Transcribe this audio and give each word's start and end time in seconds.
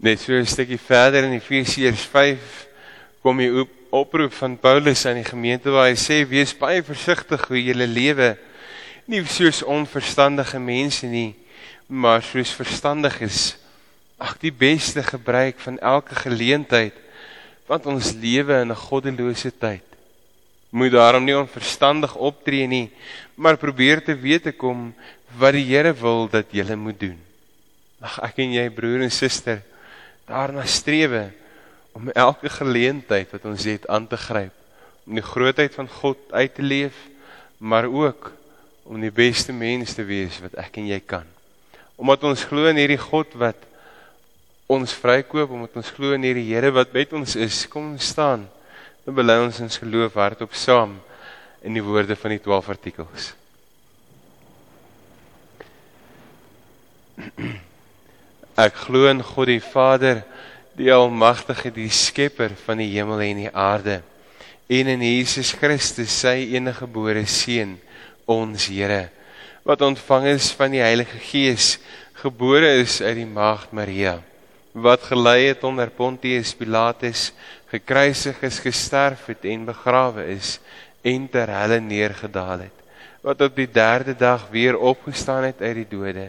Net 0.00 0.16
so 0.18 0.32
'n 0.32 0.46
stukkie 0.46 0.80
verder 0.80 1.24
in 1.24 1.36
Efesiërs 1.36 2.08
5 2.08 2.66
kom 3.20 3.36
die 3.36 3.52
op, 3.52 3.68
oproep 3.90 4.32
van 4.32 4.56
Paulus 4.56 5.04
aan 5.04 5.20
die 5.20 5.28
gemeente 5.28 5.68
waar 5.68 5.90
hy 5.90 5.96
sê 5.98 6.24
wees 6.24 6.54
baie 6.56 6.80
versigtig 6.82 7.44
hoe 7.44 7.60
jy 7.60 7.74
lewe. 7.74 8.38
Nie 9.04 9.20
soos 9.28 9.60
onverstandige 9.62 10.58
mense 10.58 11.04
nie, 11.06 11.34
maar 11.86 12.22
soos 12.22 12.48
verstandiges. 12.48 13.58
Ag 14.16 14.38
die 14.40 14.52
beste 14.52 15.02
gebruik 15.02 15.60
van 15.60 15.78
elke 15.78 16.14
geleentheid 16.14 16.96
want 17.68 17.84
ons 17.86 18.14
lewe 18.16 18.62
in 18.62 18.72
'n 18.72 18.74
goddelose 18.88 19.52
tyd. 19.52 19.84
Moet 20.70 20.92
daarom 20.92 21.24
nie 21.24 21.36
onverstandig 21.36 22.16
optree 22.16 22.66
nie, 22.66 22.90
maar 23.36 23.56
probeer 23.56 24.02
te 24.02 24.16
weet 24.16 24.42
te 24.42 24.52
kom 24.52 24.94
wat 25.36 25.52
die 25.52 25.64
Here 25.64 25.92
wil 25.92 26.26
dat 26.26 26.46
jy 26.52 26.74
moet 26.74 27.00
doen. 27.00 27.18
Ag 28.00 28.18
ek 28.22 28.38
en 28.38 28.52
jy 28.52 28.70
broer 28.70 29.02
en 29.02 29.10
suster 29.10 29.62
daarna 30.30 30.64
strewe 30.66 31.30
om 31.92 32.10
elke 32.14 32.48
geleentheid 32.52 33.32
wat 33.34 33.44
ons 33.50 33.66
het 33.66 33.88
aan 33.90 34.06
te 34.06 34.18
gryp 34.20 34.54
om 35.08 35.16
die 35.18 35.26
grootheid 35.26 35.74
van 35.74 35.88
God 35.90 36.18
uit 36.30 36.54
te 36.54 36.62
leef, 36.62 36.94
maar 37.58 37.88
ook 37.90 38.32
om 38.86 39.00
die 39.02 39.10
beste 39.10 39.52
mens 39.52 39.94
te 39.96 40.04
wees 40.06 40.38
wat 40.44 40.54
ek 40.60 40.76
en 40.78 40.86
jy 40.86 41.00
kan. 41.02 41.26
Omdat 41.98 42.22
ons 42.30 42.44
glo 42.46 42.70
in 42.70 42.78
hierdie 42.78 43.00
God 43.00 43.34
wat 43.40 43.58
ons 44.70 44.94
vrykoop, 44.94 45.50
omdat 45.50 45.80
ons 45.82 45.90
glo 45.96 46.14
in 46.14 46.22
hierdie 46.28 46.46
Here 46.46 46.70
wat 46.74 46.94
met 46.94 47.12
ons 47.16 47.34
is, 47.34 47.64
kom 47.70 47.92
ons 47.96 48.06
staan. 48.12 48.46
Dan 49.02 49.16
bely 49.18 49.36
ons 49.42 49.58
ons 49.64 49.80
geloof 49.82 50.14
hardop 50.20 50.54
saam 50.54 50.94
in 51.66 51.74
die 51.74 51.82
woorde 51.84 52.14
van 52.16 52.36
die 52.36 52.42
12 52.44 52.70
artikels. 52.76 53.32
Ek 58.60 58.76
glo 58.76 59.06
in 59.08 59.22
God 59.24 59.48
die 59.48 59.62
Vader, 59.62 60.18
die 60.76 60.90
almagtige, 60.92 61.70
die 61.72 61.88
skepper 61.88 62.52
van 62.66 62.80
die 62.82 62.90
hemel 62.92 63.22
en 63.24 63.38
die 63.46 63.52
aarde, 63.56 64.00
en 64.68 64.90
in 64.92 65.04
Jesus 65.04 65.54
Christus, 65.56 66.12
sy 66.12 66.50
enige 66.52 66.82
gebore 66.84 67.22
seun, 67.24 67.78
ons 68.28 68.66
Here, 68.68 69.06
wat 69.64 69.80
ontvang 69.86 70.28
is 70.34 70.50
van 70.58 70.74
die 70.74 70.82
Heilige 70.82 71.18
Gees, 71.30 71.78
gebore 72.20 72.74
is 72.82 72.98
uit 73.00 73.22
die 73.22 73.28
maagd 73.28 73.72
Maria, 73.72 74.18
wat 74.76 75.08
gelei 75.08 75.48
het 75.48 75.64
onder 75.64 75.88
Pontius 75.88 76.52
Pilatus, 76.58 77.30
gekruisig 77.72 78.42
is, 78.44 78.60
gesterf 78.60 79.24
het 79.30 79.46
en 79.48 79.64
begrawe 79.70 80.26
is 80.34 80.58
en 81.06 81.24
ter 81.32 81.48
helle 81.48 81.80
neergedaal 81.80 82.66
het, 82.66 82.76
wat 83.24 83.40
op 83.48 83.56
die 83.56 83.70
derde 83.72 84.12
dag 84.18 84.44
weer 84.52 84.76
opgestaan 84.76 85.48
het 85.48 85.64
uit 85.64 85.80
die 85.80 85.88
dode, 85.96 86.28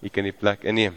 Jy 0.00 0.12
kan 0.12 0.24
die 0.24 0.36
plek 0.36 0.64
inneem. 0.64 0.96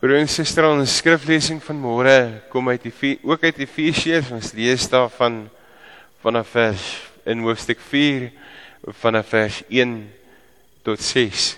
Broer 0.00 0.22
en 0.22 0.30
suster, 0.32 0.64
ons 0.64 0.94
skriflesing 0.96 1.58
van 1.60 1.76
môre 1.76 2.14
kom 2.48 2.70
uit 2.72 2.86
die 2.88 3.18
ook 3.20 3.42
uit 3.44 3.58
Efesiërs. 3.66 4.30
Ons 4.32 4.54
lees 4.56 4.88
daar 4.88 5.10
van 5.12 5.42
vanaf 6.24 6.54
vers 6.54 6.86
in 7.28 7.44
hoofstuk 7.44 7.82
4 7.84 8.30
vanaf 8.96 9.28
vers 9.28 9.60
1 9.68 9.92
tot 10.82 11.04
6. 11.04 11.50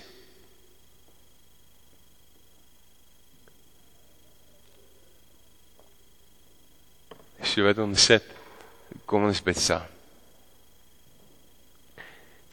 So 7.43 7.63
wat 7.63 7.79
ons 7.79 8.11
sit, 8.11 8.27
kom 9.07 9.27
ons 9.29 9.43
bid 9.43 9.59
saam. 9.59 9.92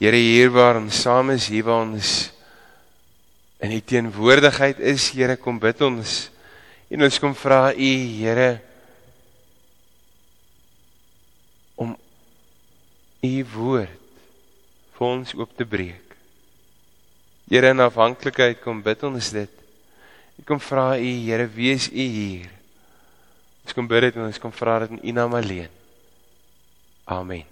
Here 0.01 0.17
hier 0.17 0.49
waar 0.49 0.79
ons 0.79 0.97
saam 1.03 1.29
is, 1.29 1.45
hier 1.45 1.67
waar 1.67 1.83
ons 1.83 2.31
in 3.61 3.69
die 3.69 3.83
teenwoordigheid 3.85 4.79
is, 4.81 5.11
Here, 5.13 5.35
kom 5.37 5.59
bid 5.61 5.83
ons. 5.85 6.31
En 6.89 7.05
ons 7.05 7.19
kom 7.21 7.35
vra 7.37 7.69
U, 7.69 7.91
Here, 8.17 8.55
om 11.77 11.93
U 13.21 13.33
woord 13.53 13.99
vir 14.97 15.05
ons 15.05 15.35
oop 15.37 15.53
te 15.53 15.69
breek. 15.69 16.17
Here, 17.51 17.69
in 17.69 17.85
afhanklikheid 17.85 18.57
kom 18.65 18.81
bid 18.81 19.05
ons 19.05 19.29
dit. 19.37 19.63
Ek 20.41 20.49
kom 20.49 20.65
vra 20.65 20.95
U, 20.97 21.13
Here, 21.29 21.45
wees 21.53 21.91
U 21.93 22.09
hier. 22.17 22.49
Ons 23.61 23.77
kom 23.77 23.85
bid 23.85 24.09
dit 24.09 24.17
en 24.17 24.25
ons 24.31 24.41
kom 24.41 24.57
vra 24.65 24.81
dit 24.81 24.97
in 24.97 25.05
U 25.05 25.17
naam 25.21 25.37
alleen. 25.37 25.69
Amen. 27.05 27.50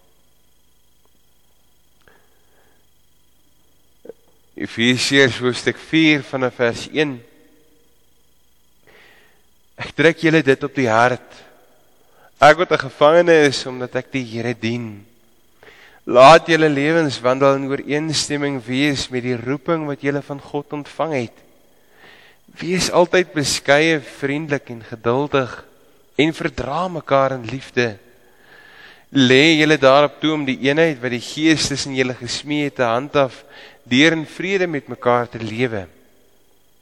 Efesiërs 4.59 5.37
hoofstuk 5.39 5.77
4 5.79 6.19
vanaf 6.27 6.57
vers 6.59 6.81
1. 6.91 7.13
Ek 9.79 9.93
trek 9.95 10.19
julle 10.19 10.41
dit 10.43 10.65
op 10.67 10.73
die 10.75 10.89
hart. 10.91 11.37
Ek 12.43 12.59
wat 12.59 12.73
'n 12.75 12.83
gevangene 12.83 13.47
is 13.47 13.65
omdat 13.65 13.95
ek 13.95 14.11
die 14.11 14.25
Here 14.25 14.53
dien. 14.53 15.05
Laat 16.03 16.47
julle 16.47 16.67
lewens 16.67 17.21
wandel 17.21 17.55
in 17.55 17.69
ooreenstemming 17.71 18.59
wees 18.65 19.07
met 19.09 19.23
die 19.23 19.37
roeping 19.37 19.87
wat 19.87 20.01
julle 20.03 20.21
van 20.21 20.41
God 20.41 20.73
ontvang 20.73 21.13
het. 21.13 21.37
Wees 22.59 22.91
altyd 22.91 23.31
beskeie, 23.33 24.01
vriendelik 24.01 24.69
en 24.69 24.83
geduldig 24.83 25.65
en 26.17 26.33
verdra 26.33 26.87
mekaar 26.87 27.31
in 27.31 27.45
liefde. 27.45 27.97
Lê 29.11 29.55
julle 29.55 29.77
daarop 29.77 30.19
toe 30.19 30.33
om 30.33 30.45
die 30.45 30.59
eenheid 30.67 30.99
wat 31.01 31.11
die 31.11 31.23
Gees 31.23 31.67
tussen 31.67 31.95
julle 31.95 32.13
gesmee 32.13 32.63
het 32.63 32.75
te 32.75 32.83
handhaaf 32.83 33.45
deur 33.89 34.15
in 34.15 34.25
vrede 34.25 34.67
met 34.67 34.87
mekaar 34.87 35.29
te 35.29 35.39
lewe. 35.41 35.87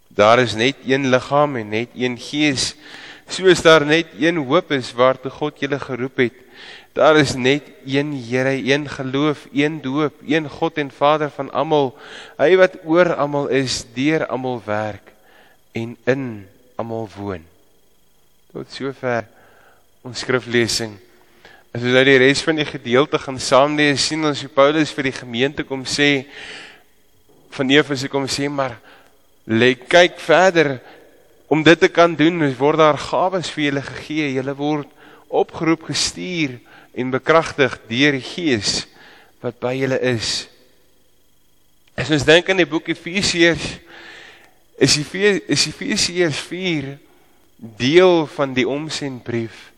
Daar 0.07 0.39
is 0.39 0.55
net 0.55 0.75
een 0.85 1.09
liggaam 1.09 1.55
en 1.55 1.69
net 1.69 1.95
een 1.95 2.17
gees, 2.17 2.75
soos 3.27 3.61
daar 3.61 3.85
net 3.85 4.13
een 4.19 4.37
hoop 4.37 4.71
is 4.71 4.93
waartoe 4.95 5.31
God 5.31 5.59
julle 5.59 5.79
geroep 5.79 6.17
het. 6.17 6.43
Daar 6.97 7.17
is 7.19 7.35
net 7.35 7.63
een 7.85 8.15
Here, 8.17 8.55
een 8.73 8.89
geloof, 8.89 9.45
een 9.53 9.81
doop, 9.81 10.13
een 10.25 10.49
God 10.49 10.77
en 10.77 10.91
Vader 10.91 11.29
van 11.29 11.51
almal. 11.51 11.91
Hy 12.39 12.55
wat 12.57 12.79
oor 12.83 13.13
almal 13.13 13.47
is, 13.53 13.83
deur 13.93 14.25
almal 14.25 14.61
werk 14.65 15.13
en 15.77 15.97
in 16.09 16.47
almal 16.75 17.05
woon. 17.15 17.43
Tot 18.49 18.71
sover 18.73 19.27
ons 20.01 20.23
skriflesing. 20.25 20.95
As 21.75 21.83
ons 21.83 21.93
nou 21.93 22.03
die 22.07 22.17
res 22.17 22.41
van 22.41 22.57
die 22.57 22.65
gedeelte 22.65 23.19
gaan 23.21 23.37
saam 23.37 23.75
lees, 23.77 24.07
sien 24.07 24.25
ons 24.25 24.41
hoe 24.41 24.49
Paulus 24.49 24.93
vir 24.95 25.11
die 25.11 25.17
gemeente 25.19 25.67
kom 25.67 25.83
sê 25.85 26.25
van 27.55 27.69
Efese 27.69 28.09
kom 28.11 28.27
sê 28.27 28.49
maar 28.49 28.77
lê 29.47 29.73
kyk 29.75 30.19
verder. 30.19 30.77
Om 31.47 31.63
dit 31.63 31.79
te 31.79 31.87
kan 31.87 32.15
doen 32.15 32.43
word 32.59 32.81
daar 32.81 32.99
gawes 32.99 33.49
vir 33.53 33.69
julle 33.69 33.83
gegee. 33.87 34.33
Julle 34.35 34.55
word 34.55 34.91
opgeroep 35.27 35.87
gestuur 35.87 36.57
en 36.97 37.11
bekragtig 37.11 37.77
deur 37.87 38.15
die 38.17 38.25
Gees 38.25 38.85
wat 39.43 39.59
by 39.61 39.73
julle 39.77 39.99
is. 40.01 40.47
As 41.97 42.11
ons 42.13 42.25
dink 42.25 42.49
aan 42.49 42.61
die 42.61 42.69
boek 42.69 42.89
Efesiërs 42.91 43.67
is 44.77 44.97
Efesiërs 44.99 46.39
4 46.49 46.91
deel 47.57 48.27
van 48.35 48.53
die 48.53 48.67
omsendbrief 48.69 49.71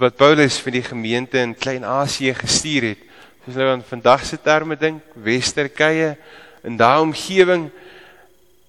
wat 0.00 0.16
Paulus 0.18 0.56
vir 0.58 0.74
die 0.74 0.82
gemeente 0.82 1.38
in 1.38 1.54
Klein-Asië 1.54 2.34
gestuur 2.34 2.88
het. 2.88 3.02
Soos 3.44 3.58
nou 3.60 3.68
aan 3.70 3.84
vandag 3.86 4.24
se 4.26 4.38
terme 4.42 4.74
dink 4.80 5.14
Westerkye 5.14 6.16
in 6.64 6.78
daai 6.80 7.02
omgewing 7.04 7.68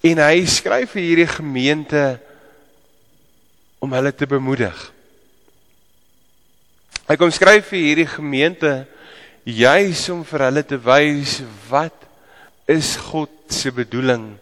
en 0.06 0.22
hy 0.22 0.44
skryf 0.50 0.94
vir 0.96 1.08
hierdie 1.08 1.30
gemeente 1.32 2.04
om 3.82 3.94
hulle 3.96 4.12
te 4.14 4.28
bemoedig. 4.30 4.76
Hy 7.06 7.16
kom 7.22 7.32
skryf 7.34 7.72
vir 7.72 7.82
hierdie 7.82 8.10
gemeente 8.10 8.74
juis 9.46 10.02
om 10.10 10.24
vir 10.26 10.48
hulle 10.48 10.66
te 10.66 10.78
wys 10.82 11.40
wat 11.70 12.06
is 12.68 12.96
God 12.98 13.30
se 13.54 13.70
bedoeling 13.74 14.34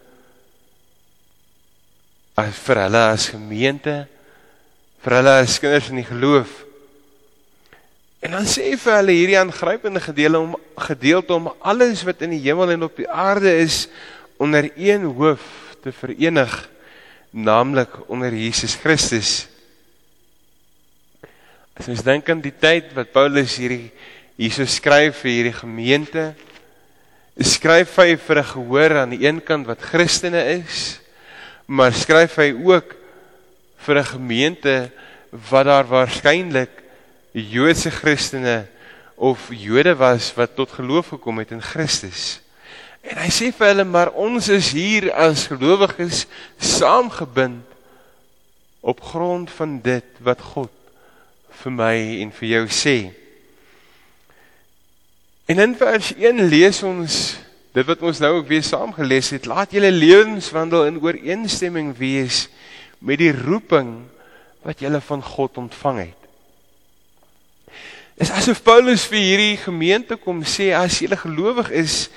as 2.40 2.56
vir 2.66 2.86
hulle 2.86 3.02
as 3.12 3.28
gemeente 3.34 3.98
vir 5.04 5.18
hulle 5.20 5.34
as 5.44 5.60
kinders 5.60 5.90
in 5.92 6.00
die 6.00 6.08
geloof 6.08 6.64
En 8.24 8.32
dan 8.32 8.46
sê 8.48 8.70
hy 8.72 8.76
vir 8.80 8.96
hulle 8.96 9.14
hierdie 9.18 9.36
aangrypende 9.36 10.00
gedeelte 10.00 10.40
om 10.40 10.54
gedeelte 10.80 11.36
om 11.36 11.50
alles 11.60 12.06
wat 12.08 12.22
in 12.24 12.32
die 12.32 12.40
hemel 12.46 12.70
en 12.72 12.86
op 12.88 12.96
die 12.96 13.10
aarde 13.10 13.52
is 13.60 13.90
onder 14.40 14.70
een 14.80 15.04
hoof 15.18 15.44
te 15.84 15.92
verenig, 15.92 16.54
naamlik 17.36 17.98
onder 18.08 18.32
Jesus 18.32 18.78
Christus. 18.80 19.50
As 21.76 21.90
ons 21.92 22.04
dink 22.06 22.30
aan 22.32 22.40
die 22.40 22.54
tyd 22.56 22.94
wat 22.96 23.12
Paulus 23.12 23.58
hierdie 23.60 23.92
hierso 24.40 24.64
skryf 24.72 25.20
vir 25.26 25.32
hierdie 25.34 25.58
gemeente, 25.58 26.24
skryf 27.36 27.98
hy 28.00 28.16
vir 28.16 28.40
'n 28.40 28.52
gehoor 28.54 28.96
aan 29.02 29.18
die 29.18 29.28
een 29.28 29.42
kant 29.44 29.68
wat 29.68 29.84
Christene 29.84 30.46
is, 30.64 31.02
maar 31.68 31.92
skryf 31.92 32.40
hy 32.40 32.56
ook 32.56 32.96
vir 33.84 34.00
'n 34.00 34.12
gemeente 34.16 34.92
wat 35.52 35.66
daar 35.66 35.84
waarskynlik 35.92 36.83
Joodse 37.34 37.92
Christene 37.92 38.68
of 39.16 39.50
Jode 39.50 39.96
was 39.96 40.34
wat 40.38 40.56
tot 40.56 40.72
geloof 40.72 41.08
gekom 41.08 41.42
het 41.42 41.52
in 41.52 41.62
Christus. 41.62 42.42
En 43.02 43.18
hy 43.20 43.30
sê 43.34 43.50
vir 43.52 43.72
hulle 43.74 43.86
maar 43.90 44.14
ons 44.14 44.48
is 44.54 44.72
hier 44.76 45.10
as 45.18 45.48
gelowiges 45.50 46.24
saamgebind 46.62 47.66
op 48.84 49.02
grond 49.02 49.52
van 49.58 49.80
dit 49.82 50.22
wat 50.24 50.42
God 50.54 50.72
vir 51.64 51.74
my 51.74 51.96
en 52.22 52.32
vir 52.36 52.50
jou 52.50 52.64
sê. 52.70 52.98
En 55.50 55.60
in 55.60 55.76
vers 55.76 56.14
1 56.16 56.46
lees 56.52 56.84
ons 56.86 57.20
dit 57.74 57.88
wat 57.90 58.04
ons 58.06 58.20
nou 58.22 58.36
ook 58.38 58.50
weer 58.52 58.64
saam 58.64 58.94
gelees 58.94 59.32
het, 59.34 59.50
laat 59.50 59.74
julle 59.74 59.92
lewenswandel 59.92 60.86
in 60.92 61.00
ooreenstemming 61.02 61.96
wees 61.98 62.46
met 63.02 63.20
die 63.20 63.34
roeping 63.34 64.04
wat 64.64 64.84
julle 64.86 65.02
van 65.02 65.24
God 65.26 65.58
ontvang 65.66 66.04
het. 66.06 66.23
Is 68.22 68.32
asof 68.32 68.62
Paulus 68.64 69.06
vir 69.10 69.20
hierdie 69.20 69.58
gemeente 69.58 70.18
kom 70.22 70.44
sê 70.46 70.72
as 70.78 71.00
julle 71.02 71.18
gelowig 71.18 71.72
is 71.74 72.10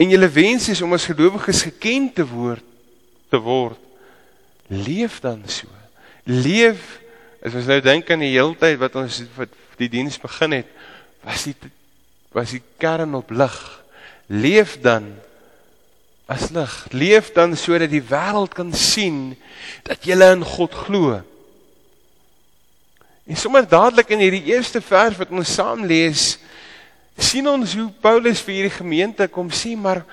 en 0.00 0.10
julle 0.12 0.28
wens 0.28 0.68
is 0.72 0.80
om 0.84 0.92
as 0.96 1.08
gelowiges 1.08 1.64
geken 1.68 2.08
te 2.12 2.24
word 2.28 2.64
te 3.30 3.38
word, 3.42 3.78
leef 4.70 5.20
dan 5.20 5.42
so. 5.50 5.68
Leef 6.26 7.00
as 7.44 7.54
ons 7.54 7.68
nou 7.70 7.78
dink 7.84 8.10
aan 8.10 8.24
die 8.24 8.32
heeltyd 8.34 8.78
wat 8.80 8.96
ons 8.98 9.20
wat 9.36 9.52
die 9.80 9.90
diens 9.92 10.18
begin 10.22 10.60
het, 10.60 10.70
was 11.26 11.46
die 11.48 11.56
was 12.36 12.52
die 12.52 12.62
kern 12.80 13.14
op 13.16 13.30
lig. 13.32 13.54
Leef 14.28 14.76
dan 14.84 15.14
as 16.28 16.50
lig. 16.52 16.74
Leef 16.92 17.30
dan 17.32 17.54
sodat 17.56 17.92
die 17.92 18.04
wêreld 18.04 18.52
kan 18.56 18.74
sien 18.76 19.36
dat 19.86 20.04
jy 20.04 20.18
in 20.34 20.44
God 20.44 20.74
glo. 20.86 21.22
En 23.26 23.36
sommer 23.36 23.66
dadelik 23.66 24.12
in 24.14 24.22
hierdie 24.22 24.52
eerste 24.52 24.80
vers 24.80 25.16
wat 25.18 25.32
ons 25.34 25.54
saam 25.58 25.82
lees, 25.86 26.36
sien 27.18 27.46
ons 27.50 27.74
hoe 27.74 27.88
Paulus 28.02 28.42
vir 28.44 28.54
hierdie 28.60 28.76
gemeente 28.76 29.26
kom 29.32 29.50
sê 29.50 29.74
maar 29.74 30.04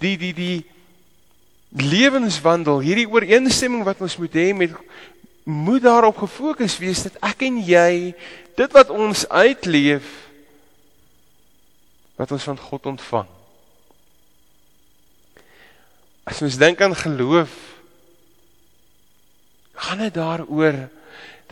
die 0.00 0.16
die 0.16 0.32
die 0.32 0.58
lewenswandel, 1.72 2.82
hierdie 2.84 3.08
ooreenstemming 3.08 3.84
wat 3.84 4.00
ons 4.04 4.18
moet 4.20 4.34
hê 4.36 4.50
met 4.56 4.74
moet 5.42 5.82
daarop 5.82 6.20
gefokus 6.22 6.76
wees 6.78 7.00
dat 7.02 7.16
ek 7.32 7.40
en 7.48 7.56
jy 7.66 8.12
dit 8.54 8.74
wat 8.76 8.92
ons 8.94 9.24
uitleef 9.26 10.06
wat 12.20 12.30
ons 12.30 12.44
van 12.46 12.60
God 12.60 12.86
ontvang. 12.92 13.30
As 16.28 16.42
ons 16.46 16.58
dink 16.60 16.78
aan 16.84 16.94
geloof, 16.94 17.50
gaan 19.82 20.04
dit 20.04 20.14
daaroor 20.14 20.84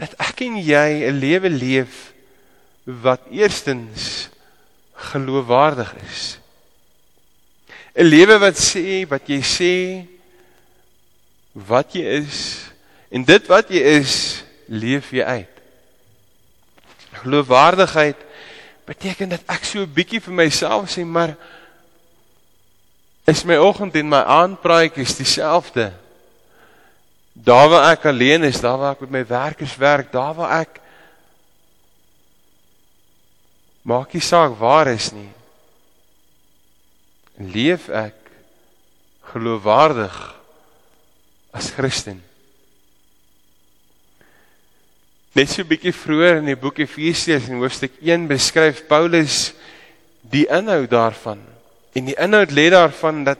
dat 0.00 0.16
ek 0.16 0.46
en 0.46 0.56
jy 0.56 1.04
'n 1.08 1.20
lewe 1.20 1.50
leef 1.50 2.12
wat 2.84 3.20
eerstens 3.30 4.28
geloofwaardig 5.12 5.94
is. 6.08 6.38
'n 7.94 8.08
Lewe 8.08 8.38
wat 8.38 8.56
sê 8.56 9.04
wat 9.08 9.28
jy 9.28 9.40
sê 9.42 9.74
wat 11.52 11.92
jy 11.92 12.04
is 12.24 12.70
en 13.10 13.24
dit 13.24 13.46
wat 13.46 13.68
jy 13.68 13.82
is, 14.00 14.44
leef 14.66 15.10
jy 15.10 15.22
uit. 15.22 15.54
Geloofwaardigheid 17.20 18.16
beteken 18.86 19.28
dat 19.28 19.42
ek 19.46 19.64
so 19.64 19.82
'n 19.82 19.92
bietjie 19.92 20.20
vir 20.20 20.34
myself 20.34 20.90
sê, 20.90 21.04
maar 21.04 21.36
is 23.26 23.44
my 23.44 23.56
oggend 23.56 23.94
en 23.94 24.08
my 24.08 24.22
aandpraatjies 24.22 25.16
dieselfde. 25.16 25.92
Daar 27.44 27.68
waar 27.68 27.90
ek 27.92 28.04
alleen 28.10 28.44
is, 28.44 28.60
daar 28.60 28.78
waar 28.78 28.96
ek 28.96 29.04
met 29.06 29.10
my 29.10 29.24
werkers 29.26 29.76
werk, 29.80 30.12
daar 30.12 30.34
waar 30.36 30.60
ek 30.60 30.80
maak 33.82 34.12
nie 34.12 34.22
saak 34.24 34.58
waar 34.60 34.90
is 34.92 35.08
nie. 35.16 35.30
Leef 37.40 37.88
ek 37.88 38.16
geloofwaardig 39.32 40.16
as 41.56 41.70
Christen? 41.72 42.20
Net 45.32 45.48
so 45.48 45.62
'n 45.62 45.70
bietjie 45.70 45.94
vroeër 45.94 46.42
in 46.42 46.50
die 46.50 46.58
boek 46.58 46.78
Efesiërs 46.78 47.48
in 47.48 47.62
hoofstuk 47.62 47.92
1 48.02 48.26
beskryf 48.28 48.86
Paulus 48.86 49.54
die 50.20 50.44
inhoud 50.46 50.90
daarvan. 50.90 51.40
En 51.94 52.04
die 52.04 52.18
inhoud 52.18 52.50
lê 52.50 52.68
daarvan 52.70 53.24
dat 53.24 53.38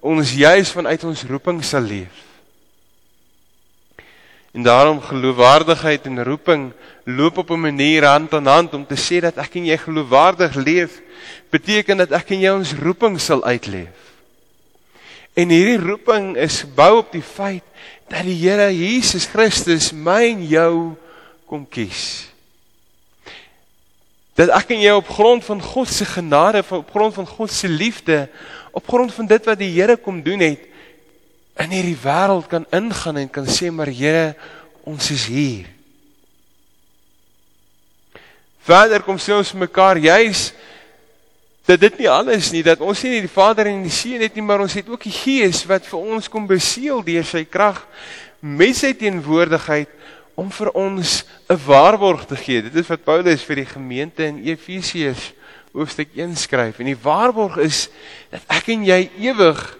ons 0.00 0.32
juis 0.32 0.70
vanuit 0.70 1.04
ons 1.04 1.24
roeping 1.24 1.64
sal 1.64 1.80
leef. 1.80 2.33
En 4.54 4.62
daarom 4.62 5.00
geloofwaardigheid 5.00 6.04
en 6.06 6.24
roeping 6.24 6.72
loop 7.04 7.38
op 7.38 7.50
'n 7.50 7.60
manier 7.60 8.04
hand 8.06 8.32
aan 8.32 8.46
hand 8.46 8.74
om 8.74 8.86
te 8.86 8.94
sê 8.94 9.20
dat 9.20 9.36
ek 9.36 9.54
en 9.54 9.64
jy 9.66 9.76
geloofwaardig 9.76 10.54
leef 10.54 11.00
beteken 11.50 11.96
dat 11.96 12.10
ek 12.10 12.30
en 12.30 12.40
jy 12.40 12.50
ons 12.50 12.72
roeping 12.72 13.20
sal 13.20 13.44
uitleef. 13.44 13.98
En 15.34 15.48
hierdie 15.48 15.78
roeping 15.78 16.36
is 16.36 16.60
gebou 16.60 16.98
op 16.98 17.12
die 17.12 17.22
feit 17.22 17.62
dat 18.08 18.22
die 18.22 18.38
Here 18.48 18.70
Jesus 18.70 19.26
Christus 19.26 19.92
my 19.92 20.22
en 20.30 20.46
jou 20.46 20.94
kom 21.46 21.66
kies. 21.68 22.30
Dat 24.34 24.48
ek 24.48 24.70
en 24.70 24.80
jy 24.80 24.92
op 24.94 25.08
grond 25.08 25.44
van 25.44 25.62
God 25.62 25.88
se 25.88 26.04
genade, 26.04 26.62
op 26.70 26.90
grond 26.90 27.14
van 27.14 27.26
God 27.26 27.50
se 27.50 27.68
liefde, 27.68 28.28
op 28.70 28.86
grond 28.86 29.14
van 29.14 29.26
dit 29.26 29.44
wat 29.44 29.58
die 29.58 29.80
Here 29.80 29.96
kom 29.96 30.22
doen 30.22 30.40
het 30.40 30.73
in 31.62 31.70
hierdie 31.70 31.98
wêreld 32.02 32.48
kan 32.50 32.66
ingaan 32.74 33.22
en 33.22 33.30
kan 33.30 33.46
sê 33.46 33.70
maar 33.70 33.90
Here, 33.90 34.34
ons 34.82 35.10
is 35.10 35.26
hier. 35.30 35.68
Verder 38.64 39.04
kom 39.04 39.18
sê 39.20 39.34
ons 39.36 39.52
mekaar 39.52 40.00
juis 40.00 40.52
dat 41.64 41.80
dit 41.80 42.02
nie 42.02 42.08
alles 42.10 42.50
nie 42.52 42.62
dat 42.64 42.80
ons 42.84 43.02
nie 43.04 43.22
die 43.24 43.30
Vader 43.30 43.68
en 43.70 43.84
die 43.84 43.92
Seun 43.92 44.24
het 44.24 44.34
nie 44.36 44.44
maar 44.44 44.64
ons 44.64 44.76
het 44.76 44.88
ook 44.88 45.06
die 45.06 45.14
Gees 45.14 45.62
wat 45.68 45.86
vir 45.88 46.00
ons 46.16 46.28
kom 46.32 46.48
beseël 46.48 47.04
deur 47.04 47.24
sy 47.28 47.44
krag 47.48 47.82
met 48.40 48.76
sy 48.76 48.92
teenwoordigheid 48.96 49.92
om 50.34 50.50
vir 50.50 50.70
ons 50.74 51.24
'n 51.48 51.60
waarborg 51.66 52.26
te 52.26 52.36
gee. 52.36 52.62
Dit 52.62 52.74
is 52.74 52.88
wat 52.88 53.04
Paulus 53.04 53.42
vir 53.42 53.56
die 53.56 53.70
gemeente 53.70 54.24
in 54.24 54.44
Efesiërs 54.44 55.32
hoofstuk 55.72 56.08
1 56.14 56.36
skryf. 56.36 56.78
En 56.78 56.86
die 56.86 56.98
waarborg 57.02 57.56
is 57.56 57.88
dat 58.30 58.42
ek 58.48 58.68
en 58.68 58.84
jy 58.84 59.10
ewig 59.18 59.78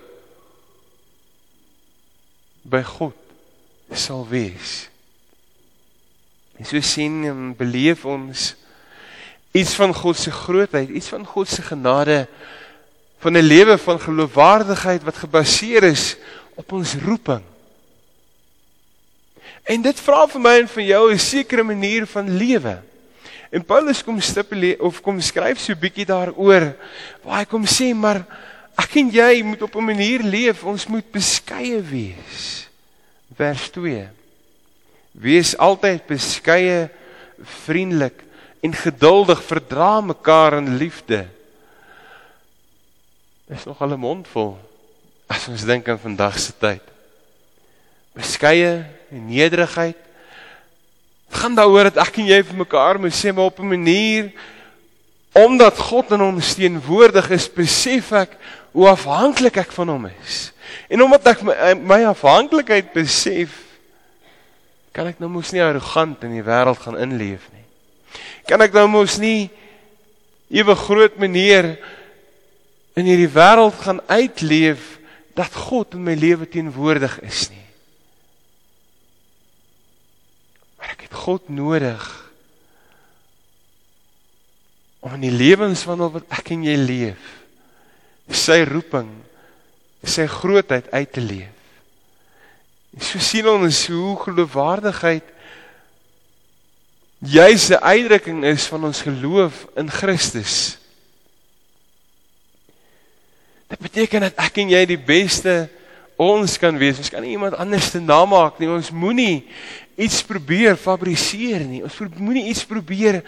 by 2.65 2.83
God 2.83 3.15
sal 3.93 4.25
wees. 4.29 4.89
En 6.59 6.67
so 6.67 6.81
sien 6.81 7.25
en 7.29 7.53
beleef 7.57 8.05
ons 8.09 8.55
iets 9.55 9.75
van 9.79 9.95
God 9.95 10.19
se 10.19 10.33
grootheid, 10.35 10.89
iets 10.89 11.13
van 11.13 11.27
God 11.27 11.49
se 11.49 11.63
genade 11.63 12.25
van 13.23 13.37
'n 13.37 13.43
lewe 13.43 13.79
van 13.79 14.01
geloofwaardigheid 14.01 15.03
wat 15.03 15.17
gebaseer 15.17 15.83
is 15.83 16.17
op 16.55 16.73
ons 16.73 16.95
roeping. 16.95 17.43
En 19.65 19.83
dit 19.83 20.01
vra 20.01 20.27
vir 20.29 20.41
my 20.41 20.59
en 20.61 20.69
vir 20.69 20.83
jou 20.83 21.13
'n 21.13 21.19
sekere 21.19 21.63
manier 21.63 22.07
van 22.07 22.37
lewe. 22.37 22.83
En 23.51 23.65
Paulus 23.65 24.05
kom 24.05 24.21
stipuleer 24.21 24.81
of 24.83 25.01
kom 25.01 25.21
skryf 25.21 25.61
so 25.61 25.75
bietjie 25.75 26.05
daaroor 26.05 26.75
waar 27.23 27.39
hy 27.39 27.45
kom 27.45 27.65
sê 27.67 27.95
maar 27.95 28.25
ek 28.77 28.97
en 29.01 29.11
jy 29.11 29.43
moet 29.43 29.63
op 29.63 29.77
'n 29.77 29.85
manier 29.85 30.23
leef, 30.23 30.65
ons 30.65 30.87
moet 30.87 31.11
beskeie 31.11 31.81
wees. 31.81 32.69
Vers 33.35 33.71
2. 33.71 34.09
Wees 35.13 35.57
altyd 35.57 36.07
beskeie, 36.07 36.91
vriendelik 37.43 38.23
en 38.61 38.73
geduldig, 38.73 39.43
verdra 39.43 40.01
mekaar 40.01 40.57
in 40.59 40.77
liefde. 40.77 41.29
Dis 43.47 43.65
nog 43.65 43.81
al 43.81 43.93
'n 43.93 44.01
mondvol 44.01 44.59
as 45.27 45.49
ons 45.49 45.65
dink 45.65 45.89
aan 45.89 45.99
vandag 45.99 46.39
se 46.39 46.53
tyd. 46.59 46.83
Beskeie 48.13 48.87
en 49.11 49.27
nederigheid. 49.27 49.97
Gaan 51.29 51.55
daaroor 51.55 51.91
dat 51.91 52.07
ek 52.07 52.19
en 52.19 52.27
jy 52.27 52.43
vir 52.43 52.57
mekaar 52.57 53.01
moet 53.01 53.15
sê 53.15 53.33
maar 53.33 53.51
op 53.51 53.59
'n 53.59 53.69
manier 53.69 54.33
omdat 55.35 55.79
God 55.79 56.13
in 56.15 56.23
ons 56.23 56.55
teenwoordig 56.55 57.27
is, 57.35 57.49
besef 57.51 58.13
ek 58.15 58.37
hoe 58.75 58.87
afhanklik 58.91 59.59
ek 59.65 59.73
van 59.75 59.91
hom 59.91 60.07
is. 60.07 60.53
En 60.87 61.03
omdat 61.03 61.27
ek 61.35 61.43
my, 61.47 61.57
my 61.75 62.01
afhanklikheid 62.07 62.93
besef, 62.95 63.57
kan 64.95 65.11
ek 65.11 65.19
nou 65.19 65.33
mos 65.33 65.51
nie 65.51 65.63
arrogant 65.63 66.23
in 66.23 66.37
die 66.37 66.47
wêreld 66.47 66.79
gaan 66.85 66.99
inleef 67.03 67.49
nie. 67.51 67.65
Kan 68.47 68.63
ek 68.63 68.75
nou 68.77 68.87
mos 68.93 69.19
nie 69.19 69.51
ewe 70.55 70.77
groot 70.79 71.19
meneer 71.19 71.75
in 72.95 73.09
hierdie 73.11 73.31
wêreld 73.35 73.75
gaan 73.83 73.99
uitleef 74.07 75.01
dat 75.35 75.55
God 75.67 75.97
in 75.99 76.05
my 76.07 76.15
lewe 76.15 76.47
teenwoordig 76.47 77.19
is 77.27 77.49
nie. 77.51 77.65
Maar 80.79 80.95
ek 80.95 81.09
het 81.09 81.17
God 81.25 81.51
nodig 81.51 82.05
om 85.05 85.19
in 85.19 85.27
die 85.27 85.35
lewenswandel 85.35 86.15
wat 86.15 86.31
ek 86.33 86.55
en 86.55 86.63
jy 86.65 86.77
leef, 86.81 87.33
sy 88.33 88.63
roeping, 88.65 89.11
sy 90.01 90.25
grootheid 90.33 90.89
uit 90.95 91.13
te 91.13 91.21
leef. 91.21 91.53
En 92.95 93.05
so 93.05 93.21
sien 93.21 93.49
ons 93.51 93.81
hoe 93.91 94.15
geloofwaardigheid 94.23 95.27
juis 97.25 97.69
'n 97.69 97.83
uitdrukking 97.83 98.45
is 98.45 98.67
van 98.67 98.85
ons 98.85 99.01
geloof 99.03 99.67
in 99.77 99.91
Christus. 99.91 100.79
Dit 103.69 103.79
beteken 103.79 104.21
dat 104.21 104.37
ek 104.37 104.57
en 104.57 104.69
jy 104.69 104.85
die 104.87 105.01
beste 105.01 105.69
ons 106.17 106.59
kan 106.59 106.77
wees. 106.79 106.99
Ons 106.99 107.11
kan 107.11 107.23
nie 107.23 107.35
iemand 107.35 107.57
anders 107.57 107.91
te 107.91 108.01
namaak 108.01 108.59
nie. 108.59 108.69
Ons 108.69 108.91
moenie 108.91 109.49
iets 109.97 110.23
probeer 110.23 110.77
fabriseer 110.77 111.65
nie. 111.67 111.83
Ons 111.83 111.99
moenie 112.17 112.49
iets 112.49 112.65
probeer 112.65 113.25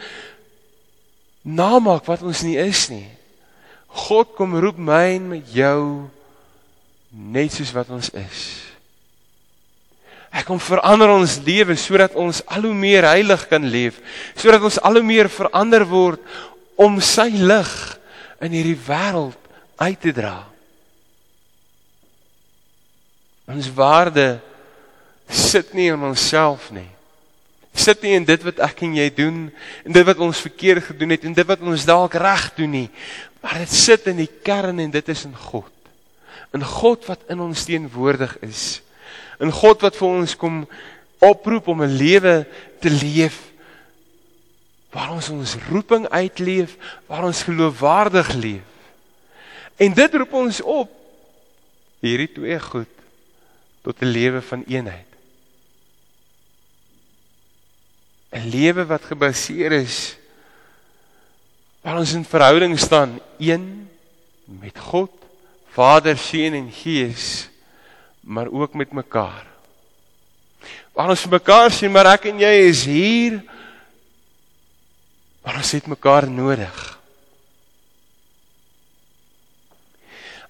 namaak 1.46 2.04
wat 2.10 2.24
ons 2.26 2.42
nie 2.42 2.58
is 2.58 2.88
nie. 2.90 3.06
God 4.06 4.34
kom 4.36 4.56
roep 4.58 4.78
my 4.82 5.14
en 5.14 5.28
met 5.36 5.52
jou 5.54 6.08
net 7.10 7.54
soos 7.54 7.70
wat 7.72 7.92
ons 7.94 8.10
is. 8.18 8.42
Hy 10.34 10.42
kom 10.44 10.58
verander 10.60 11.14
ons 11.14 11.38
lewe 11.46 11.78
sodat 11.80 12.16
ons 12.18 12.42
al 12.52 12.66
hoe 12.66 12.74
meer 12.76 13.06
heilig 13.08 13.46
kan 13.48 13.62
leef, 13.62 14.02
sodat 14.36 14.66
ons 14.66 14.76
al 14.84 14.98
hoe 14.98 15.06
meer 15.06 15.30
verander 15.32 15.86
word 15.88 16.20
om 16.76 16.98
sy 17.00 17.30
lig 17.38 17.72
in 18.44 18.52
hierdie 18.52 18.76
wêreld 18.88 19.38
uit 19.80 20.02
te 20.02 20.12
dra. 20.12 20.42
Ons 23.48 23.70
waarde 23.72 24.34
sit 25.30 25.72
nie 25.72 25.88
in 25.94 26.04
onsself 26.04 26.68
nie. 26.74 26.90
Sit 27.76 28.02
nie 28.02 28.14
in 28.16 28.24
dit 28.24 28.42
wat 28.46 28.60
ek 28.64 28.82
en 28.86 28.94
jy 28.96 29.06
doen 29.14 29.40
en 29.84 29.92
dit 29.94 30.06
wat 30.08 30.20
ons 30.24 30.40
verkeerd 30.40 30.88
gedoen 30.88 31.12
het 31.12 31.26
en 31.28 31.36
dit 31.36 31.48
wat 31.48 31.60
ons 31.60 31.86
dalk 31.88 32.16
reg 32.16 32.48
doen 32.56 32.72
nie, 32.72 32.88
maar 33.44 33.60
dit 33.60 33.72
sit 33.72 34.08
in 34.10 34.22
die 34.22 34.30
kern 34.42 34.80
en 34.82 34.90
dit 34.90 35.08
is 35.12 35.26
in 35.28 35.36
God. 35.36 35.72
In 36.56 36.64
God 36.64 37.04
wat 37.10 37.26
in 37.32 37.42
ons 37.44 37.66
teenwoordig 37.68 38.32
is. 38.46 38.80
In 39.44 39.52
God 39.52 39.84
wat 39.84 39.98
vir 39.98 40.08
ons 40.08 40.36
kom 40.40 40.64
oproep 41.20 41.68
om 41.68 41.82
'n 41.84 41.96
lewe 41.96 42.46
te 42.80 42.90
leef 42.90 43.42
waar 44.96 45.12
ons 45.12 45.28
ons 45.28 45.56
roeping 45.68 46.08
uitleef, 46.08 46.76
waar 47.06 47.26
ons 47.28 47.42
geloofwaardig 47.42 48.32
leef. 48.32 48.64
En 49.76 49.92
dit 49.92 50.14
roep 50.14 50.32
ons 50.32 50.60
op 50.62 50.92
hierdie 52.00 52.32
twee 52.32 52.60
goed 52.60 52.92
tot 53.84 54.00
'n 54.00 54.08
lewe 54.08 54.40
van 54.42 54.64
eenheid. 54.66 55.15
'n 58.32 58.48
Lewe 58.50 58.86
wat 58.86 59.04
gebaseer 59.04 59.72
is 59.72 60.16
waar 61.86 61.98
ons 62.02 62.12
in 62.12 62.24
verhouding 62.24 62.78
staan 62.78 63.20
een 63.38 63.88
met 64.44 64.78
God, 64.78 65.10
Vader, 65.70 66.18
Seun 66.18 66.54
en 66.54 66.72
Gees, 66.72 67.48
maar 68.20 68.50
ook 68.50 68.74
met 68.74 68.92
mekaar. 68.92 69.46
Waar 70.92 71.08
ons 71.14 71.26
mekaar 71.26 71.70
sien, 71.70 71.92
maar 71.92 72.08
ek 72.16 72.30
en 72.32 72.40
jy 72.42 72.52
is 72.66 72.82
hier. 72.88 73.38
Maar 75.46 75.60
ons 75.60 75.72
het 75.76 75.86
mekaar 75.86 76.26
nodig. 76.26 76.78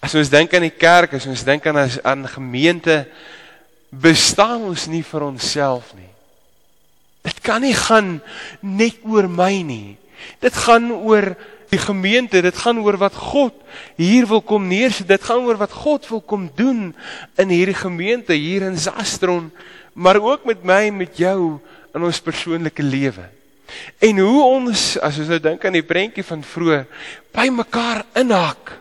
As 0.00 0.14
ons 0.16 0.30
dink 0.32 0.54
aan 0.54 0.64
die 0.64 0.72
kerk, 0.72 1.18
as 1.18 1.26
ons 1.28 1.44
dink 1.44 1.66
aan 1.68 1.82
as 1.82 1.98
aan 2.00 2.24
gemeente, 2.30 3.02
bestaan 3.90 4.68
ons 4.70 4.86
nie 4.88 5.02
vir 5.04 5.26
onsself 5.26 5.92
nie. 5.98 6.15
Kan 7.46 7.62
nie 7.62 7.76
gaan 7.76 8.16
net 8.60 8.98
oor 9.06 9.28
my 9.30 9.62
nie. 9.66 9.96
Dit 10.42 10.56
gaan 10.66 10.90
oor 10.92 11.34
die 11.70 11.80
gemeente, 11.82 12.42
dit 12.42 12.58
gaan 12.62 12.78
oor 12.82 12.98
wat 12.98 13.14
God 13.18 13.54
hier 13.98 14.26
wil 14.30 14.42
kom 14.42 14.66
neersit. 14.70 15.08
Dit 15.10 15.24
gaan 15.26 15.46
oor 15.46 15.58
wat 15.60 15.74
God 15.74 16.06
wil 16.10 16.22
kom 16.22 16.48
doen 16.58 16.90
in 17.38 17.54
hierdie 17.54 17.78
gemeente 17.78 18.34
hier 18.34 18.66
in 18.66 18.78
Zastron, 18.78 19.50
maar 19.94 20.20
ook 20.22 20.46
met 20.46 20.64
my 20.66 20.86
en 20.90 21.00
met 21.02 21.18
jou 21.18 21.58
in 21.94 22.06
ons 22.06 22.22
persoonlike 22.22 22.82
lewe. 22.82 23.28
En 23.98 24.18
hoe 24.22 24.42
ons, 24.46 24.82
as 25.02 25.18
ons 25.18 25.30
nou 25.30 25.40
dink 25.42 25.64
aan 25.66 25.74
die 25.74 25.86
prentjie 25.86 26.26
van 26.26 26.44
vroeër, 26.46 26.84
by 27.34 27.48
mekaar 27.50 28.04
inhak 28.18 28.76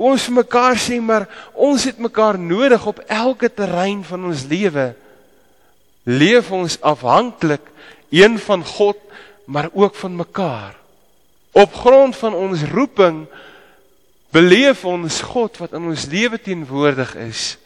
hoe 0.00 0.14
ons 0.14 0.26
vir 0.28 0.36
mekaar 0.38 0.78
sê 0.80 0.96
maar 1.02 1.26
ons 1.52 1.84
het 1.84 1.98
mekaar 2.00 2.38
nodig 2.40 2.84
op 2.88 3.02
elke 3.04 3.50
terrein 3.52 4.00
van 4.06 4.24
ons 4.30 4.46
lewe. 4.48 4.92
Leef 6.02 6.50
ons 6.50 6.78
afhanklik 6.80 7.66
een 8.10 8.38
van 8.38 8.64
God 8.64 8.98
maar 9.44 9.68
ook 9.72 9.94
van 9.94 10.16
mekaar. 10.16 10.76
Op 11.52 11.74
grond 11.74 12.16
van 12.16 12.34
ons 12.34 12.62
roeping 12.62 13.26
beleef 14.30 14.84
ons 14.84 15.20
God 15.20 15.58
wat 15.58 15.72
in 15.74 15.90
ons 15.90 16.06
lewe 16.06 16.38
teenwoordig 16.40 17.14
is. 17.16 17.58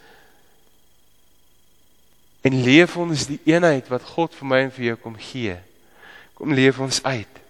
En 2.44 2.62
leef 2.64 2.96
ons 2.96 3.26
die 3.28 3.40
eenheid 3.44 3.88
wat 3.92 4.04
God 4.16 4.34
vir 4.36 4.48
my 4.48 4.60
en 4.66 4.72
vir 4.72 4.90
jou 4.90 4.96
kom 5.00 5.16
gee. 5.20 5.56
Kom 6.34 6.52
leef 6.52 6.80
ons 6.80 7.02
uit. 7.04 7.40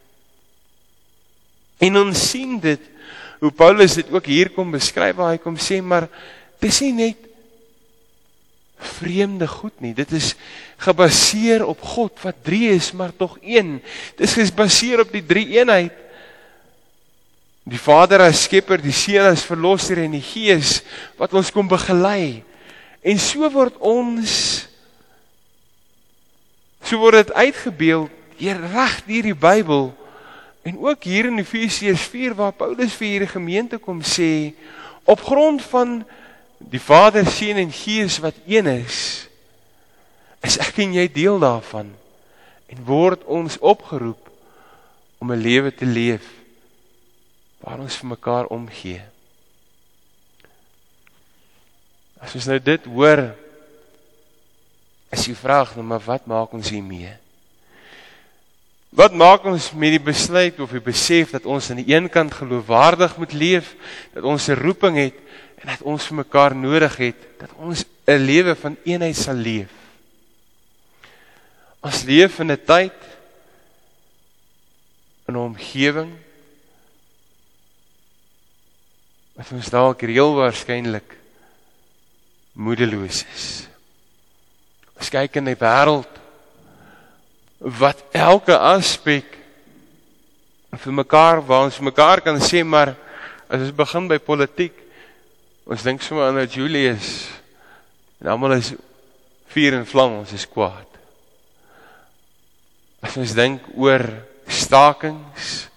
En 1.82 2.02
ons 2.02 2.26
sien 2.30 2.58
dit 2.62 2.90
hoe 3.40 3.50
Paulus 3.52 3.96
dit 3.98 4.10
ook 4.10 4.26
hier 4.30 4.50
kom 4.54 4.70
beskryf 4.74 5.16
waar 5.18 5.34
hy 5.34 5.40
kom 5.42 5.56
sê 5.60 5.80
maar 5.82 6.06
dis 6.62 6.78
nie 6.86 6.94
net 6.96 7.23
vreemde 8.86 9.48
goed 9.48 9.74
nie. 9.80 9.94
Dit 9.94 10.12
is 10.12 10.34
gebaseer 10.82 11.64
op 11.66 11.82
God 11.82 12.18
wat 12.22 12.42
3 12.46 12.70
is 12.74 12.92
maar 12.92 13.12
tog 13.16 13.38
1 13.40 13.78
dis 14.18 14.36
gebaseer 14.38 15.04
op 15.04 15.12
die 15.12 15.24
drie 15.24 15.46
eenheid. 15.58 15.94
Die 17.64 17.80
Vader 17.80 18.26
as 18.26 18.44
skepper 18.44 18.82
die 18.82 18.92
Seun 18.92 19.32
as 19.32 19.46
verlosser 19.46 20.02
en 20.04 20.16
die 20.18 20.24
Gees 20.24 20.82
wat 21.20 21.32
ons 21.32 21.52
kom 21.52 21.68
begelei. 21.68 22.44
En 23.00 23.18
so 23.20 23.48
word 23.52 23.76
ons 23.80 24.68
so 26.84 27.00
word 27.00 27.24
dit 27.24 27.32
uitgebeeld 27.32 28.22
hier 28.36 28.58
reg 28.74 28.98
deur 29.06 29.30
die 29.30 29.38
Bybel 29.38 29.92
En 30.64 30.78
ook 30.78 31.04
hier 31.04 31.26
in 31.28 31.38
Efesiërs 31.38 32.00
4 32.08 32.34
waar 32.34 32.52
Paulus 32.56 32.94
vir 32.96 33.10
hierdie 33.10 33.28
gemeente 33.28 33.76
kom 33.76 33.98
sê 34.00 34.54
op 35.04 35.20
grond 35.20 35.60
van 35.68 35.98
die 36.58 36.80
Vader, 36.80 37.26
Seun 37.26 37.56
en 37.56 37.72
Gees 37.72 38.18
wat 38.18 38.34
een 38.46 38.66
is, 38.66 39.28
is 40.44 40.58
ek 40.60 40.78
en 40.84 40.94
jy 40.96 41.08
deel 41.12 41.38
daarvan 41.40 41.94
en 42.68 42.84
word 42.84 43.24
ons 43.30 43.58
opgeroep 43.60 44.30
om 45.18 45.32
'n 45.32 45.40
lewe 45.40 45.70
te 45.74 45.86
leef 45.86 46.24
waar 47.64 47.80
ons 47.80 47.96
vir 47.96 48.08
mekaar 48.08 48.46
omgee. 48.52 49.00
As 52.20 52.34
ons 52.34 52.46
nou 52.46 52.58
dit 52.58 52.84
hoor, 52.84 53.34
is 55.12 55.24
die 55.24 55.36
vraag 55.36 55.74
nou 55.76 55.84
maar 55.84 56.02
wat 56.04 56.26
maak 56.26 56.52
ons 56.52 56.68
hiermee? 56.68 57.12
Wat 58.94 59.12
maak 59.12 59.44
ons 59.44 59.72
met 59.72 59.90
die 59.90 60.02
besluit 60.02 60.60
of 60.60 60.70
die 60.70 60.82
besef 60.84 61.32
dat 61.34 61.48
ons 61.50 61.70
aan 61.70 61.80
die 61.82 61.94
een 61.94 62.08
kant 62.08 62.34
geloofwaardig 62.34 63.16
moet 63.18 63.32
leef, 63.32 63.74
dat 64.14 64.22
ons 64.22 64.48
'n 64.48 64.60
roeping 64.60 64.96
het 64.96 65.18
en 65.64 65.72
dat 65.72 65.82
ons 65.88 66.06
vir 66.10 66.18
mekaar 66.20 66.52
nodig 66.52 66.96
het, 67.00 67.20
dat 67.40 67.52
ons 67.56 67.84
'n 68.04 68.20
lewe 68.20 68.54
van 68.54 68.76
eenheid 68.84 69.16
sal 69.16 69.34
leef. 69.34 69.72
Ons 71.80 72.02
leef 72.04 72.38
in 72.40 72.52
'n 72.52 72.64
tyd 72.64 72.98
in 75.28 75.34
'n 75.34 75.40
omgewing 75.40 76.12
wat 79.34 79.52
ons 79.52 79.70
dalk 79.70 80.02
reël 80.02 80.34
waarskynlik 80.34 81.16
moedeloos 82.52 83.24
is. 83.34 83.66
Ons 84.98 85.08
kyk 85.08 85.36
in 85.36 85.44
die 85.44 85.58
wêreld 85.58 86.12
wat 87.58 88.04
elke 88.12 88.58
aspek 88.58 89.24
vir 90.70 90.92
mekaar 90.92 91.40
waar 91.40 91.64
ons 91.64 91.80
mekaar 91.80 92.20
kan 92.20 92.36
sê 92.36 92.62
maar 92.64 92.94
as 93.48 93.60
ons 93.60 93.72
begin 93.72 94.08
by 94.08 94.18
politiek 94.18 94.83
ons 95.64 95.84
dink 95.84 96.02
sommer 96.04 96.28
aan 96.28 96.44
Julius 96.50 97.30
en 98.20 98.28
almal 98.34 98.58
is 98.58 98.74
vuur 99.54 99.78
en 99.78 99.86
vlam 99.88 100.18
ons 100.20 100.34
is 100.36 100.46
kwaad. 100.50 100.88
As 103.04 103.16
ons 103.20 103.34
dink 103.36 103.64
oor 103.76 104.04
stakings 104.48 105.68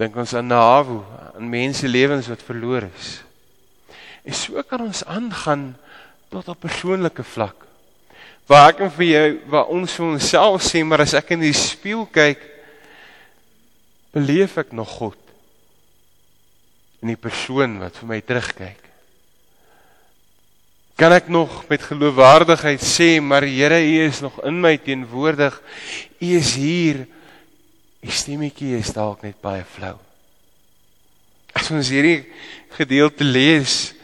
dink 0.00 0.16
ons 0.18 0.34
aan 0.36 0.48
Nahawu 0.50 1.00
aan 1.34 1.48
mense 1.48 1.88
lewens 1.88 2.28
wat 2.28 2.44
verloor 2.44 2.88
is. 2.88 3.10
En 4.24 4.36
so 4.36 4.60
kan 4.68 4.84
ons 4.84 5.04
aangaan 5.06 5.72
tot 6.32 6.48
op 6.50 6.64
persoonlike 6.64 7.24
vlak. 7.34 7.64
Waar 8.50 8.72
ek 8.72 8.84
en 8.84 8.92
vir 8.92 9.08
jou 9.08 9.26
waar 9.52 9.70
ons 9.72 9.98
vir 9.98 10.08
onsself 10.10 10.64
sê 10.66 10.84
maar 10.84 11.04
as 11.04 11.16
ek 11.16 11.32
in 11.36 11.46
die 11.46 11.56
spieël 11.56 12.04
kyk 12.12 12.42
beleef 14.14 14.58
ek 14.60 14.74
nog 14.76 14.90
God 15.00 15.20
in 17.02 17.12
die 17.12 17.20
persoon 17.20 17.80
wat 17.80 17.96
vir 18.00 18.10
my 18.10 18.20
terugkyk 18.24 18.83
Kan 20.94 21.10
ek 21.10 21.26
nog 21.26 21.64
met 21.66 21.82
geloofwaardigheid 21.82 22.82
sê, 22.82 23.18
maar 23.18 23.42
Here, 23.42 23.80
U 23.82 23.94
is 24.06 24.20
nog 24.22 24.36
in 24.46 24.60
my 24.62 24.76
teenwoordig. 24.78 25.56
U 26.22 26.26
is 26.38 26.54
hier. 26.54 27.02
Die 28.04 28.14
stemmetjie 28.14 28.76
is 28.78 28.92
dalk 28.94 29.24
net 29.26 29.40
baie 29.42 29.64
flou. 29.66 29.96
As 31.54 31.70
ons 31.74 31.90
hierdie 31.90 32.28
gedeelte 32.76 33.26
lees, 33.26 33.94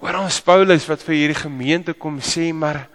hoor 0.00 0.18
ons 0.24 0.40
Paulus 0.42 0.88
wat 0.90 1.04
vir 1.06 1.18
hierdie 1.20 1.38
gemeente 1.38 1.94
kom 1.94 2.18
sê, 2.24 2.48
maar 2.50 2.88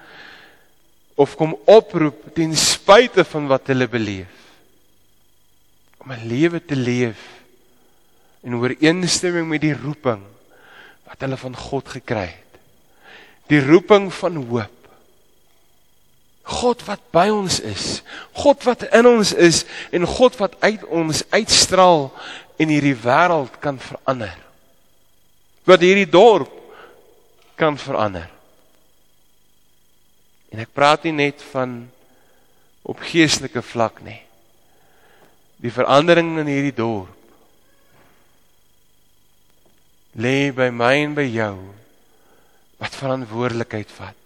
of 1.16 1.38
kom 1.40 1.56
oproep 1.70 2.34
ten 2.36 2.52
spyte 2.60 3.24
van 3.24 3.48
wat 3.48 3.72
hulle 3.72 3.88
beleef 3.88 4.32
om 6.04 6.12
'n 6.12 6.28
lewe 6.28 6.60
te 6.60 6.76
leef 6.76 7.18
in 8.44 8.60
ooreenstemming 8.60 9.48
met 9.48 9.62
die 9.62 9.74
roeping 9.74 10.22
wat 11.08 11.22
hulle 11.24 11.38
van 11.38 11.56
God 11.56 11.88
gekry 11.88 12.28
het 12.36 12.45
die 13.52 13.62
roeping 13.62 14.10
van 14.14 14.40
hoop. 14.50 14.72
God 16.46 16.84
wat 16.86 17.02
by 17.14 17.26
ons 17.34 17.58
is, 17.66 18.04
God 18.38 18.62
wat 18.68 18.86
in 18.94 19.08
ons 19.10 19.32
is 19.34 19.64
en 19.96 20.06
God 20.06 20.38
wat 20.38 20.58
uit 20.62 20.84
ons 20.94 21.24
uitstraal 21.34 22.12
en 22.62 22.72
hierdie 22.72 22.98
wêreld 23.02 23.58
kan 23.64 23.80
verander. 23.82 24.36
Wat 25.66 25.82
hierdie 25.82 26.10
dorp 26.10 26.54
kan 27.58 27.80
verander. 27.82 28.30
En 30.54 30.62
ek 30.62 30.74
praat 30.78 31.08
nie 31.08 31.16
net 31.18 31.42
van 31.50 31.80
op 32.86 33.02
geestelike 33.02 33.64
vlak 33.66 34.04
nie. 34.06 34.22
Die 35.58 35.74
verandering 35.74 36.36
in 36.44 36.52
hierdie 36.52 36.76
dorp 36.78 37.10
lê 40.16 40.54
by 40.56 40.70
my 40.72 40.94
en 41.02 41.16
by 41.18 41.26
jou 41.28 41.58
wat 42.82 42.98
verantwoordelikheid 43.00 43.92
vat. 43.98 44.18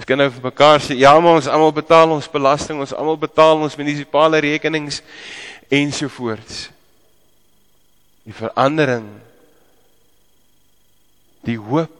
Ons 0.00 0.08
kan 0.08 0.16
nou 0.16 0.30
vir 0.32 0.44
mekaar 0.48 0.80
sê 0.80 0.96
ja, 0.96 1.12
maar 1.20 1.38
ons 1.38 1.48
almal 1.50 1.74
betaal 1.76 2.14
ons 2.14 2.28
belasting, 2.32 2.80
ons 2.80 2.94
almal 2.96 3.18
betaal 3.20 3.60
ons 3.60 3.76
munisipale 3.76 4.40
rekenings 4.40 5.02
ensovoorts. 5.68 6.70
Die 8.24 8.36
verandering 8.36 9.08
die 11.46 11.58
hoop 11.60 11.92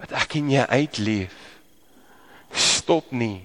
wat 0.00 0.12
ek 0.16 0.38
in 0.40 0.50
jou 0.52 0.64
uitleef 0.68 1.36
stop 2.56 3.12
nie 3.12 3.40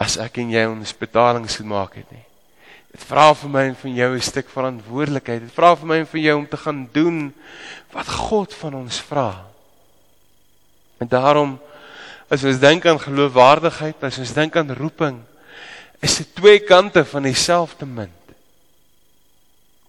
as 0.00 0.18
ek 0.20 0.42
en 0.42 0.52
jy 0.52 0.64
ons 0.68 0.92
betalings 0.96 1.56
gemaak 1.60 1.96
het 2.00 2.08
nie. 2.12 2.25
Dit 2.96 3.04
vra 3.04 3.26
vir 3.36 3.50
my 3.52 3.62
en 3.68 3.74
van 3.76 3.92
jou 3.92 4.10
'n 4.16 4.24
stuk 4.24 4.48
verantwoordelikheid. 4.48 5.42
Dit 5.44 5.52
vra 5.52 5.76
vir 5.76 5.86
my 5.86 5.96
en 6.00 6.06
van 6.06 6.20
jou 6.20 6.36
om 6.38 6.48
te 6.48 6.56
gaan 6.56 6.88
doen 6.92 7.34
wat 7.92 8.08
God 8.08 8.54
van 8.54 8.74
ons 8.74 9.00
vra. 9.00 9.44
En 10.98 11.08
daarom 11.08 11.60
as 12.30 12.44
ons 12.44 12.58
dink 12.58 12.86
aan 12.86 12.98
geloofwaardigheid, 12.98 14.02
as 14.02 14.18
ons 14.18 14.32
dink 14.32 14.56
aan 14.56 14.72
roeping, 14.72 15.20
is 16.00 16.16
dit 16.16 16.34
twee 16.34 16.58
kante 16.58 17.04
van 17.04 17.22
dieselfde 17.22 17.86
munt. 17.86 18.24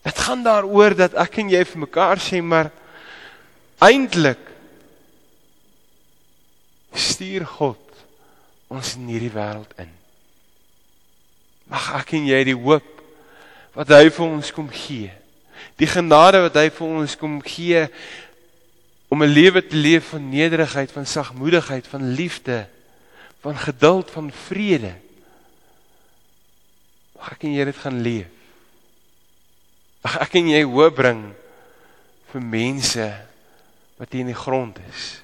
Dit 0.04 0.20
gaan 0.20 0.44
daaroor 0.44 0.96
dat 0.96 1.14
ek 1.14 1.38
en 1.38 1.50
jy 1.50 1.64
vir 1.64 1.80
mekaar 1.80 2.20
sê 2.20 2.42
maar 2.44 2.72
eintlik 3.80 4.44
stuur 6.92 7.46
God 7.46 7.80
ons 8.68 8.96
in 8.96 9.08
hierdie 9.08 9.32
wêreld 9.32 9.72
in. 9.80 9.90
Mag 11.72 11.94
ek 12.02 12.14
en 12.20 12.28
jy 12.28 12.44
die 12.44 12.56
hoop 12.56 12.97
wat 13.78 13.92
hy 13.94 14.08
vir 14.10 14.26
ons 14.26 14.50
kom 14.56 14.70
gee. 14.74 15.12
Die 15.78 15.90
genade 15.90 16.42
wat 16.48 16.56
hy 16.58 16.70
vir 16.74 16.86
ons 16.88 17.14
kom 17.20 17.38
gee 17.46 17.86
om 19.08 19.22
'n 19.24 19.30
lewe 19.30 19.62
te 19.62 19.76
leef 19.78 20.10
van 20.14 20.30
nederigheid, 20.30 20.92
van 20.92 21.06
sagmoedigheid, 21.06 21.88
van 21.88 22.14
liefde, 22.18 22.68
van 23.42 23.56
geduld, 23.56 24.10
van 24.12 24.32
vrede. 24.32 24.96
Mag 27.16 27.32
ek 27.32 27.44
en 27.44 27.54
jy 27.54 27.66
dit 27.66 27.78
gaan 27.78 28.02
leef. 28.02 28.28
Mag 30.04 30.18
ek 30.22 30.36
en 30.36 30.48
jy 30.50 30.64
hoop 30.64 30.96
bring 30.96 31.34
vir 32.32 32.42
mense 32.42 33.08
wat 33.98 34.12
hier 34.12 34.22
in 34.22 34.34
die 34.34 34.44
grond 34.46 34.80
is. 34.90 35.22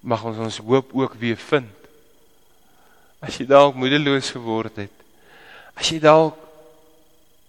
Mag 0.00 0.24
ons 0.24 0.38
ons 0.38 0.58
hoop 0.58 0.94
ook 0.94 1.14
weer 1.14 1.36
vind. 1.36 1.74
As 3.20 3.36
jy 3.38 3.46
dalk 3.46 3.74
moedeloos 3.74 4.30
geword 4.30 4.76
het, 4.76 4.96
As 5.76 5.92
jy 5.92 6.00
dalk 6.00 6.40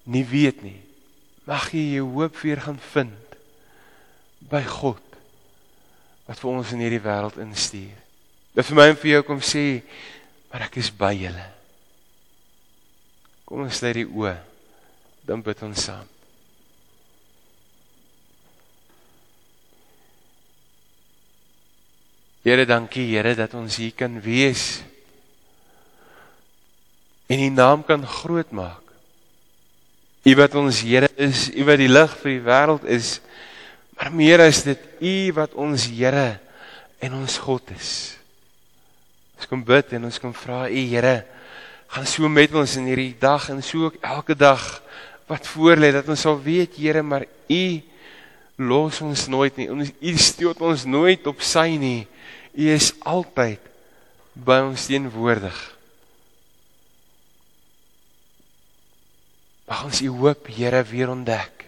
nie 0.08 0.24
weet 0.28 0.64
nie, 0.64 0.80
mag 1.48 1.70
jy 1.76 1.98
jou 1.98 2.08
hoop 2.16 2.40
weer 2.44 2.62
gaan 2.64 2.80
vind 2.94 3.38
by 4.48 4.64
God 4.64 5.04
wat 6.28 6.40
vir 6.42 6.52
ons 6.52 6.74
in 6.76 6.84
hierdie 6.84 7.04
wêreld 7.04 7.40
instuur. 7.40 7.96
Dit 8.56 8.68
vir 8.68 8.76
my 8.76 8.88
en 8.92 9.00
vir 9.00 9.14
jou 9.14 9.24
kom 9.28 9.40
sê, 9.44 9.64
maar 10.52 10.66
ek 10.68 10.80
is 10.82 10.90
by 10.92 11.14
julle. 11.16 11.46
Kom 13.48 13.64
ons 13.64 13.80
sluit 13.80 14.02
die 14.02 14.08
oë. 14.08 14.36
Dan 15.28 15.44
bid 15.44 15.62
ons 15.64 15.84
saam. 15.88 16.08
Here, 22.48 22.64
dankie 22.64 23.10
Here 23.12 23.34
dat 23.36 23.56
ons 23.60 23.76
hier 23.80 23.92
kan 23.92 24.22
wees 24.24 24.82
en 27.28 27.42
die 27.44 27.52
naam 27.52 27.84
kan 27.84 28.06
groot 28.08 28.54
maak. 28.56 28.87
U 30.28 30.36
wat 30.36 30.56
ons 30.60 30.82
Here 30.84 31.08
is, 31.16 31.48
u 31.56 31.64
wat 31.68 31.80
die 31.80 31.92
lig 31.92 32.14
vir 32.20 32.34
die 32.34 32.44
wêreld 32.44 32.88
is, 32.92 33.18
maar 33.96 34.12
meer 34.12 34.44
is 34.44 34.60
dit 34.66 34.82
u 35.00 35.16
wat 35.38 35.56
ons 35.56 35.88
Here 35.88 36.40
en 37.00 37.16
ons 37.22 37.38
God 37.46 37.72
is. 37.78 37.92
Ons 39.38 39.48
kom 39.48 39.62
bid 39.64 39.94
en 39.96 40.10
ons 40.10 40.20
kom 40.20 40.34
vra 40.36 40.66
u 40.68 40.84
Here, 40.92 41.22
gaan 41.94 42.10
so 42.10 42.28
met 42.28 42.52
ons 42.52 42.76
in 42.76 42.90
hierdie 42.90 43.14
dag 43.22 43.48
en 43.54 43.64
so 43.64 43.88
ook 43.88 44.02
elke 44.04 44.36
dag 44.36 44.66
wat 45.32 45.48
voorlê 45.48 45.94
dat 45.96 46.10
ons 46.12 46.26
sal 46.28 46.36
weet 46.44 46.76
Here, 46.76 47.04
maar 47.04 47.24
u 47.48 47.64
los 48.58 49.00
ons 49.06 49.28
nooit 49.32 49.56
nie. 49.60 49.70
Ons 49.72 49.94
u 49.96 50.18
stoot 50.20 50.60
ons 50.66 50.84
nooit 50.90 51.24
op 51.30 51.44
sy 51.46 51.78
nie. 51.80 52.04
U 52.58 52.68
is 52.74 52.92
altyd 53.06 53.62
by 54.34 54.60
ons 54.66 54.90
teenwoordig. 54.90 55.77
Mag 59.68 59.84
ons 59.84 60.02
u 60.02 60.08
hoop, 60.08 60.48
Here, 60.48 60.84
weer 60.88 61.10
ontdek. 61.12 61.66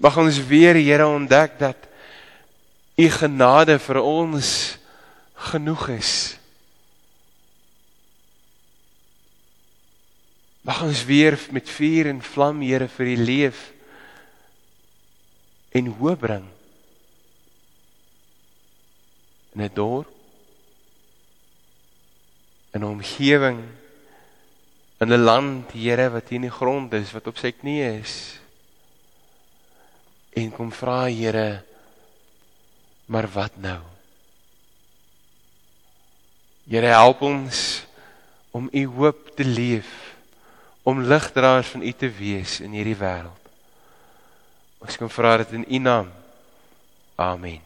Mag 0.00 0.16
ons 0.16 0.40
weer, 0.48 0.78
Here, 0.80 1.06
ontdek 1.06 1.58
dat 1.60 1.88
u 2.96 3.08
genade 3.12 3.76
vir 3.78 4.00
ons 4.00 4.50
genoeg 5.48 5.88
is. 5.98 6.12
Mag 10.64 10.82
ons 10.82 11.04
weer 11.04 11.36
met 11.52 11.68
vuur 11.68 12.08
en 12.10 12.22
vlam, 12.24 12.64
Here, 12.64 12.88
vir 12.96 13.12
u 13.12 13.16
leef 13.16 13.66
en 15.76 15.92
hoop 16.00 16.24
bring. 16.24 16.46
In 19.52 19.62
'n 19.64 19.70
dorp 19.74 20.08
in 22.72 22.80
'n 22.80 22.84
omgewing 22.84 23.60
in 25.00 25.12
'n 25.12 25.24
land, 25.24 25.72
Here, 25.72 26.10
wat 26.10 26.28
hier 26.28 26.36
in 26.42 26.48
die 26.48 26.50
grond 26.50 26.92
is, 26.92 27.12
wat 27.12 27.26
op 27.26 27.38
sy 27.38 27.52
knieë 27.52 28.00
is. 28.00 28.40
En 30.34 30.50
kom 30.50 30.72
vra, 30.72 31.06
Here, 31.06 31.62
maar 33.06 33.28
wat 33.28 33.56
nou? 33.56 33.80
Here, 36.68 36.86
help 36.86 37.22
ons 37.22 37.86
om 38.50 38.68
u 38.72 38.86
hoop 38.86 39.36
te 39.36 39.44
leef, 39.44 40.14
om 40.82 41.02
ligdraers 41.02 41.68
van 41.68 41.82
u 41.82 41.92
te 41.92 42.10
wees 42.10 42.60
in 42.60 42.72
hierdie 42.72 42.96
wêreld. 42.96 43.48
Ons 44.78 44.96
kom 44.96 45.10
vra 45.10 45.36
dit 45.36 45.52
in 45.52 45.64
u 45.68 45.78
naam. 45.78 46.12
Amen. 47.16 47.60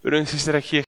Broer 0.00 0.18
en 0.18 0.26
suster, 0.26 0.56
ek 0.58 0.66
gee 0.66 0.80